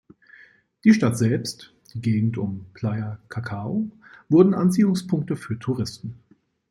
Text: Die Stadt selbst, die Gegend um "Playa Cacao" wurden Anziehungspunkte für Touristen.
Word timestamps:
Die 0.83 0.95
Stadt 0.95 1.15
selbst, 1.15 1.75
die 1.93 2.01
Gegend 2.01 2.39
um 2.39 2.65
"Playa 2.73 3.19
Cacao" 3.29 3.87
wurden 4.29 4.55
Anziehungspunkte 4.55 5.35
für 5.35 5.59
Touristen. 5.59 6.19